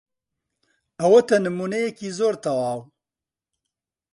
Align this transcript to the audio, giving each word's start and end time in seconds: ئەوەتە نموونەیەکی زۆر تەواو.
ئەوەتە 0.99 1.37
نموونەیەکی 1.45 2.15
زۆر 2.17 2.35
تەواو. 2.43 2.79